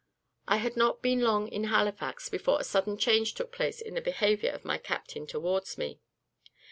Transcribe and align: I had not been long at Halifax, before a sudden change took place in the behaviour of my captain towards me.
I 0.47 0.57
had 0.57 0.75
not 0.75 1.03
been 1.03 1.21
long 1.21 1.53
at 1.53 1.65
Halifax, 1.69 2.27
before 2.27 2.59
a 2.59 2.63
sudden 2.63 2.97
change 2.97 3.35
took 3.35 3.51
place 3.51 3.79
in 3.79 3.93
the 3.93 4.01
behaviour 4.01 4.49
of 4.49 4.65
my 4.65 4.79
captain 4.79 5.27
towards 5.27 5.77
me. 5.77 5.99